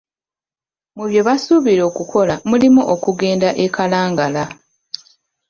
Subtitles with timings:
[0.95, 4.43] Mu bye basuubira okukola mulimu okugenda e Kalangala.